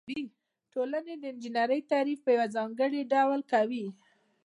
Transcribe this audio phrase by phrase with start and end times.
[0.73, 3.85] ټولنې د انجنیری تعریف په یو ځانګړي ډول کوي.